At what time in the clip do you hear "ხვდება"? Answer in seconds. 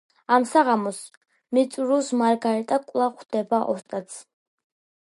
3.23-3.63